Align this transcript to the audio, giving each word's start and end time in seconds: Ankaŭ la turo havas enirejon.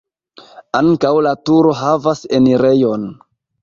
Ankaŭ 0.79 1.13
la 1.29 1.35
turo 1.51 1.77
havas 1.85 2.27
enirejon. 2.43 3.11